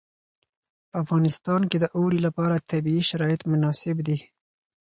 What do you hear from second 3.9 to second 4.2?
دي.